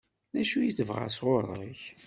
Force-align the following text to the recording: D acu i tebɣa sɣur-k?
D 0.33 0.35
acu 0.41 0.59
i 0.61 0.71
tebɣa 0.77 1.07
sɣur-k? 1.11 1.81